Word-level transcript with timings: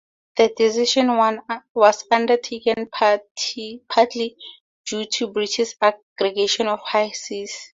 The 0.37 0.51
decision 0.57 1.15
was 1.75 2.03
undertaken 2.09 2.87
partly 2.91 4.35
due 4.87 5.05
to 5.05 5.27
British 5.27 5.75
aggression 5.79 6.65
on 6.67 6.77
the 6.79 6.83
high 6.83 7.11
seas. 7.11 7.55